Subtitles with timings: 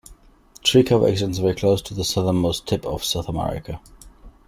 [0.63, 3.79] Tree cover extends very close to the southernmost tip of South America.